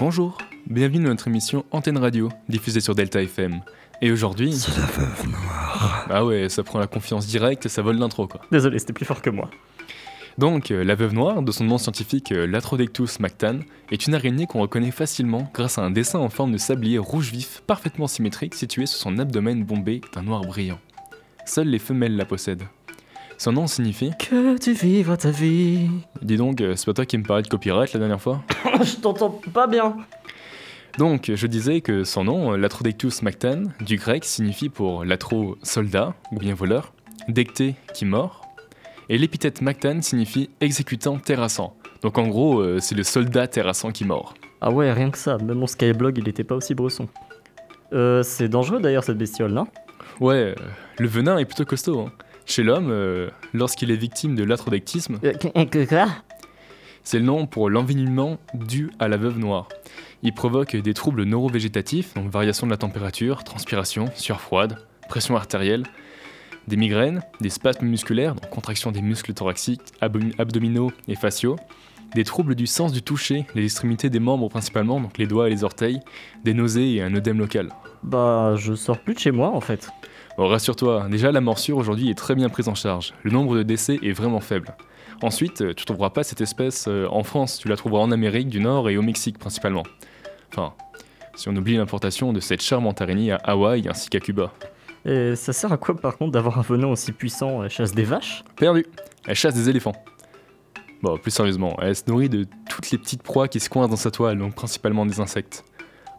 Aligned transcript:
Bonjour, 0.00 0.38
bienvenue 0.68 1.02
dans 1.02 1.10
notre 1.10 1.26
émission 1.26 1.64
Antenne 1.72 1.98
Radio, 1.98 2.28
diffusée 2.48 2.78
sur 2.78 2.94
Delta 2.94 3.20
FM. 3.20 3.62
Et 4.00 4.12
aujourd'hui... 4.12 4.52
C'est 4.52 4.78
la 4.78 4.86
veuve 4.86 5.28
noire. 5.28 6.06
Ah 6.08 6.24
ouais, 6.24 6.48
ça 6.48 6.62
prend 6.62 6.78
la 6.78 6.86
confiance 6.86 7.26
directe 7.26 7.66
et 7.66 7.68
ça 7.68 7.82
vole 7.82 7.96
l'intro 7.96 8.28
quoi. 8.28 8.40
Désolé, 8.52 8.78
c'était 8.78 8.92
plus 8.92 9.04
fort 9.04 9.20
que 9.20 9.30
moi. 9.30 9.50
Donc, 10.38 10.70
euh, 10.70 10.84
la 10.84 10.94
veuve 10.94 11.14
noire, 11.14 11.42
de 11.42 11.50
son 11.50 11.64
nom 11.64 11.78
scientifique 11.78 12.30
euh, 12.30 12.46
Latrodectus 12.46 13.18
mactan, 13.18 13.58
est 13.90 14.06
une 14.06 14.14
araignée 14.14 14.46
qu'on 14.46 14.60
reconnaît 14.60 14.92
facilement 14.92 15.50
grâce 15.52 15.78
à 15.78 15.82
un 15.82 15.90
dessin 15.90 16.20
en 16.20 16.28
forme 16.28 16.52
de 16.52 16.58
sablier 16.58 16.98
rouge 16.98 17.32
vif 17.32 17.62
parfaitement 17.66 18.06
symétrique 18.06 18.54
situé 18.54 18.86
sur 18.86 19.00
son 19.00 19.18
abdomen 19.18 19.64
bombé 19.64 20.00
d'un 20.14 20.22
noir 20.22 20.42
brillant. 20.42 20.78
Seules 21.44 21.70
les 21.70 21.80
femelles 21.80 22.14
la 22.14 22.24
possèdent. 22.24 22.68
Son 23.38 23.52
nom 23.52 23.66
signifie... 23.68 24.10
Que 24.18 24.58
tu 24.58 24.72
vivras 24.72 25.16
ta 25.16 25.30
vie. 25.30 25.88
Dis 26.22 26.36
donc, 26.36 26.60
euh, 26.60 26.74
c'est 26.74 26.86
pas 26.86 26.92
toi 26.92 27.06
qui 27.06 27.16
me 27.18 27.22
parlais 27.22 27.42
de 27.42 27.48
copyright 27.48 27.92
la 27.92 28.00
dernière 28.00 28.20
fois 28.20 28.42
je 28.82 28.96
t'entends 28.96 29.40
pas 29.52 29.66
bien. 29.68 29.96
Donc, 30.98 31.30
je 31.32 31.46
disais 31.46 31.80
que 31.80 32.02
son 32.02 32.24
nom, 32.24 32.52
Latrodectus 32.52 33.22
mactan, 33.22 33.62
du 33.80 33.96
grec, 33.96 34.24
signifie 34.24 34.68
pour 34.68 35.04
latro 35.04 35.56
soldat 35.62 36.14
ou 36.32 36.38
bien 36.40 36.54
voleur, 36.54 36.92
decté 37.28 37.76
qui 37.94 38.04
mord, 38.04 38.48
et 39.08 39.16
l'épithète 39.16 39.62
mactan 39.62 40.02
signifie 40.02 40.50
exécutant 40.60 41.18
terrassant. 41.18 41.74
Donc 42.02 42.18
en 42.18 42.26
gros, 42.26 42.58
euh, 42.60 42.78
c'est 42.80 42.94
le 42.96 43.04
soldat 43.04 43.46
terrassant 43.46 43.92
qui 43.92 44.04
mord. 44.04 44.34
Ah 44.60 44.70
ouais, 44.72 44.92
rien 44.92 45.10
que 45.10 45.18
ça. 45.18 45.38
Même 45.38 45.58
mon 45.58 45.66
Skyblog, 45.68 46.18
il 46.18 46.28
était 46.28 46.44
pas 46.44 46.56
aussi 46.56 46.74
bresson. 46.74 47.08
Euh, 47.92 48.22
c'est 48.24 48.48
dangereux 48.48 48.80
d'ailleurs 48.80 49.04
cette 49.04 49.16
bestiole, 49.18 49.52
non? 49.52 49.66
Ouais, 50.20 50.34
euh, 50.34 50.54
le 50.98 51.06
venin 51.08 51.38
est 51.38 51.44
plutôt 51.44 51.64
costaud. 51.64 52.00
hein. 52.00 52.12
Chez 52.48 52.62
l'homme, 52.62 52.88
euh, 52.90 53.28
lorsqu'il 53.52 53.90
est 53.90 53.96
victime 53.96 54.34
de 54.34 54.42
l'atrodectisme, 54.42 55.18
Quoi? 55.86 56.06
c'est 57.04 57.18
le 57.18 57.24
nom 57.26 57.46
pour 57.46 57.68
l'envenimement 57.68 58.38
dû 58.54 58.90
à 58.98 59.06
la 59.08 59.18
veuve 59.18 59.38
noire. 59.38 59.68
Il 60.22 60.32
provoque 60.32 60.74
des 60.74 60.94
troubles 60.94 61.24
neurovégétatifs, 61.24 62.14
donc 62.14 62.30
variation 62.30 62.66
de 62.66 62.70
la 62.72 62.78
température, 62.78 63.44
transpiration, 63.44 64.06
sueur 64.14 64.40
froide, 64.40 64.78
pression 65.10 65.36
artérielle, 65.36 65.84
des 66.68 66.76
migraines, 66.76 67.22
des 67.42 67.50
spasmes 67.50 67.86
musculaires, 67.86 68.34
donc 68.34 68.48
contraction 68.48 68.92
des 68.92 69.02
muscles 69.02 69.34
thoraciques, 69.34 69.82
abdomi- 70.00 70.34
abdominaux 70.38 70.90
et 71.06 71.16
faciaux, 71.16 71.56
des 72.14 72.24
troubles 72.24 72.54
du 72.54 72.66
sens 72.66 72.92
du 72.92 73.02
toucher, 73.02 73.46
les 73.54 73.64
extrémités 73.64 74.08
des 74.08 74.20
membres 74.20 74.48
principalement, 74.48 75.00
donc 75.00 75.18
les 75.18 75.26
doigts 75.26 75.48
et 75.48 75.50
les 75.50 75.64
orteils, 75.64 76.00
des 76.44 76.54
nausées 76.54 76.94
et 76.94 77.02
un 77.02 77.14
œdème 77.14 77.38
local. 77.38 77.68
Bah, 78.02 78.54
je 78.56 78.72
sors 78.74 78.98
plus 78.98 79.12
de 79.14 79.18
chez 79.18 79.30
moi 79.32 79.48
en 79.50 79.60
fait. 79.60 79.90
Bon, 80.38 80.46
rassure-toi, 80.46 81.08
déjà 81.10 81.32
la 81.32 81.40
morsure 81.40 81.78
aujourd'hui 81.78 82.10
est 82.10 82.14
très 82.14 82.36
bien 82.36 82.48
prise 82.48 82.68
en 82.68 82.76
charge. 82.76 83.12
Le 83.24 83.32
nombre 83.32 83.56
de 83.56 83.64
décès 83.64 83.98
est 84.04 84.12
vraiment 84.12 84.38
faible. 84.38 84.68
Ensuite, 85.20 85.62
euh, 85.62 85.74
tu 85.74 85.84
trouveras 85.84 86.10
pas 86.10 86.22
cette 86.22 86.40
espèce 86.40 86.84
euh, 86.86 87.08
en 87.10 87.24
France, 87.24 87.58
tu 87.58 87.66
la 87.66 87.74
trouveras 87.74 88.02
en 88.02 88.12
Amérique 88.12 88.48
du 88.48 88.60
Nord 88.60 88.88
et 88.88 88.96
au 88.96 89.02
Mexique 89.02 89.36
principalement. 89.36 89.82
Enfin, 90.52 90.74
si 91.34 91.48
on 91.48 91.56
oublie 91.56 91.76
l'importation 91.76 92.32
de 92.32 92.38
cette 92.38 92.62
charmante 92.62 93.02
araignée 93.02 93.32
à 93.32 93.40
Hawaï 93.42 93.88
ainsi 93.88 94.10
qu'à 94.10 94.20
Cuba. 94.20 94.52
Et 95.04 95.34
ça 95.34 95.52
sert 95.52 95.72
à 95.72 95.76
quoi 95.76 95.96
par 95.96 96.16
contre 96.16 96.30
d'avoir 96.30 96.56
un 96.56 96.62
venin 96.62 96.86
aussi 96.86 97.10
puissant 97.10 97.64
Elle 97.64 97.70
chasse 97.70 97.92
des 97.92 98.04
vaches? 98.04 98.44
Perdu 98.54 98.86
Elle 99.26 99.34
chasse 99.34 99.54
des 99.54 99.68
éléphants. 99.68 99.96
Bon, 101.02 101.18
plus 101.18 101.32
sérieusement, 101.32 101.76
elle 101.82 101.96
se 101.96 102.04
nourrit 102.06 102.28
de 102.28 102.46
toutes 102.70 102.92
les 102.92 102.98
petites 102.98 103.24
proies 103.24 103.48
qui 103.48 103.58
se 103.58 103.68
coincent 103.68 103.88
dans 103.88 103.96
sa 103.96 104.12
toile, 104.12 104.38
donc 104.38 104.54
principalement 104.54 105.04
des 105.04 105.18
insectes. 105.18 105.64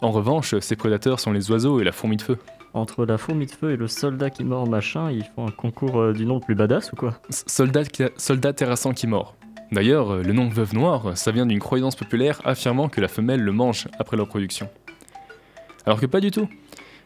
En 0.01 0.11
revanche, 0.11 0.59
ses 0.59 0.75
prédateurs 0.75 1.21
sont 1.21 1.31
les 1.31 1.49
oiseaux 1.51 1.79
et 1.79 1.85
la 1.85 1.93
fourmi 1.93 2.17
de 2.17 2.21
feu. 2.21 2.37
Entre 2.73 3.05
la 3.05 3.17
fourmi 3.17 3.45
de 3.47 3.51
feu 3.51 3.71
et 3.71 3.77
le 3.77 3.87
soldat 3.87 4.29
qui 4.29 4.43
mord 4.43 4.67
machin, 4.69 5.09
ils 5.11 5.23
font 5.35 5.47
un 5.47 5.51
concours 5.51 5.99
euh, 5.99 6.13
du 6.13 6.25
nom 6.25 6.35
le 6.35 6.41
plus 6.41 6.55
badass 6.55 6.93
ou 6.93 6.95
quoi 6.95 7.15
Soldat, 7.29 7.83
soldat 8.17 8.53
terrassant 8.53 8.93
qui 8.93 9.07
mord. 9.07 9.35
D'ailleurs, 9.71 10.11
euh, 10.13 10.21
le 10.23 10.33
nom 10.33 10.49
veuve 10.49 10.75
noire, 10.75 11.17
ça 11.17 11.31
vient 11.31 11.45
d'une 11.47 11.59
croyance 11.59 11.95
populaire 11.95 12.39
affirmant 12.45 12.87
que 12.87 13.01
la 13.01 13.07
femelle 13.07 13.41
le 13.41 13.51
mange 13.51 13.87
après 13.99 14.17
leur 14.17 14.27
production. 14.27 14.69
Alors 15.85 15.99
que 15.99 16.05
pas 16.05 16.19
du 16.19 16.29
tout. 16.31 16.47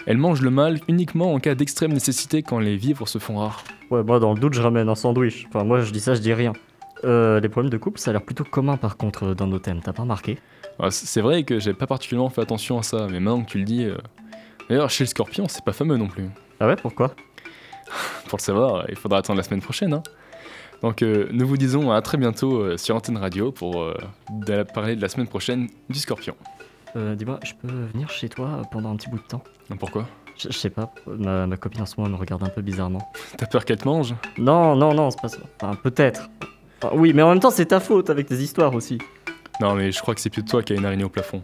Elle 0.06 0.18
mange 0.18 0.42
le 0.42 0.50
mâle 0.50 0.80
uniquement 0.90 1.34
en 1.34 1.40
cas 1.40 1.56
d'extrême 1.56 1.94
nécessité 1.94 2.44
quand 2.44 2.60
les 2.60 2.76
vivres 2.76 3.08
se 3.08 3.20
font 3.20 3.38
rares. 3.38 3.64
Ouais, 3.90 4.04
moi 4.04 4.20
dans 4.20 4.34
le 4.34 4.40
doute, 4.40 4.54
je 4.54 4.62
ramène 4.62 4.90
un 4.90 4.96
sandwich. 4.96 5.46
Enfin, 5.48 5.64
moi 5.64 5.80
je 5.80 5.92
dis 5.94 6.02
ça, 6.02 6.14
je 6.14 6.20
dis 6.20 6.34
rien. 6.34 6.52
Euh, 7.06 7.40
les 7.40 7.48
problèmes 7.48 7.70
de 7.70 7.78
couple, 7.78 8.00
ça 8.00 8.10
a 8.12 8.14
l'air 8.14 8.22
plutôt 8.24 8.44
commun 8.44 8.76
par 8.76 8.98
contre 8.98 9.28
euh, 9.28 9.34
dans 9.36 9.48
nos 9.48 9.60
thèmes, 9.60 9.80
t'as 9.82 9.94
pas 9.94 10.02
remarqué? 10.04 10.40
Ah, 10.80 10.90
C'est 10.92 11.22
vrai 11.22 11.44
que 11.44 11.60
j'ai 11.60 11.74
pas 11.74 11.88
particulièrement 11.88 12.30
fait 12.30 12.42
attention 12.42 12.78
à 12.80 12.84
ça, 12.84 13.08
mais 13.10 13.20
maintenant 13.22 13.44
que 13.44 13.50
tu 13.50 13.60
le 13.60 13.64
dis. 13.66 13.86
euh, 13.86 13.98
D'ailleurs, 14.74 14.90
chez 14.90 15.04
le 15.04 15.08
scorpion, 15.10 15.46
c'est 15.48 15.64
pas 15.64 15.72
fameux 15.72 15.98
non 15.98 16.08
plus. 16.08 16.28
Ah 16.60 16.66
ouais, 16.66 16.76
pourquoi? 16.76 17.10
Pour 18.28 18.38
le 18.38 18.42
savoir, 18.42 18.86
il 18.90 18.96
faudra 18.96 19.20
attendre 19.20 19.38
la 19.38 19.44
semaine 19.44 19.62
prochaine. 19.62 19.94
hein. 19.94 20.02
Donc, 20.82 21.04
euh, 21.04 21.28
nous 21.32 21.48
vous 21.48 21.58
disons 21.58 21.92
à 21.92 22.02
très 22.02 22.18
bientôt 22.18 22.58
euh, 22.60 22.76
sur 22.78 22.96
Antenne 22.96 23.18
Radio 23.18 23.52
pour 23.52 23.84
euh, 23.84 23.94
de- 24.32 24.64
parler 24.64 24.96
de 24.96 25.02
la 25.04 25.10
semaine 25.10 25.28
prochaine 25.28 25.68
du 25.92 26.00
scorpion. 26.00 26.36
euh, 26.96 27.14
Dis-moi, 27.14 27.40
je 27.44 27.54
peux 27.54 27.68
venir 27.94 28.10
chez 28.10 28.30
toi 28.30 28.64
pendant 28.72 28.92
un 28.92 28.96
petit 28.96 29.10
bout 29.12 29.20
de 29.20 29.28
temps? 29.28 29.44
Pourquoi? 29.78 30.08
Je 30.40 30.50
je 30.50 30.58
sais 30.58 30.72
pas, 30.72 30.92
ma, 31.06 31.46
ma 31.46 31.56
copine 31.58 31.84
en 31.84 31.86
ce 31.86 31.94
moment 31.98 32.08
elle 32.08 32.14
me 32.16 32.20
regarde 32.20 32.42
un 32.44 32.50
peu 32.50 32.64
bizarrement. 32.64 33.12
T'as 33.38 33.46
peur 33.46 33.64
qu'elle 33.66 33.78
te 33.78 33.88
mange? 33.88 34.16
Non, 34.40 34.76
non, 34.76 34.96
non, 34.96 35.12
c'est 35.12 35.22
pas 35.22 35.28
ça. 35.30 35.38
Enfin, 35.62 35.76
peut-être. 35.76 36.32
Enfin, 36.82 36.96
oui, 36.98 37.14
mais 37.14 37.22
en 37.22 37.30
même 37.30 37.40
temps, 37.40 37.52
c'est 37.52 37.68
ta 37.68 37.80
faute 37.80 38.10
avec 38.10 38.26
tes 38.26 38.38
histoires 38.38 38.74
aussi. 38.74 38.98
Non, 39.62 39.76
mais 39.76 39.92
je 39.92 40.00
crois 40.02 40.16
que 40.16 40.20
c'est 40.22 40.32
plutôt 40.32 40.50
toi 40.50 40.64
qui 40.64 40.74
as 40.74 40.78
une 40.78 40.86
araignée 40.86 41.04
au 41.04 41.10
plafond. 41.10 41.44